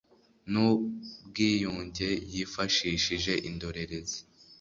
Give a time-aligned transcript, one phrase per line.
[0.51, 4.19] n ubwiyunge yifashishije indorerezi